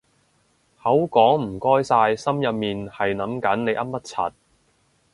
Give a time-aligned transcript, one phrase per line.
[0.81, 4.31] 口講唔該晒心入面係諗緊你噏乜柒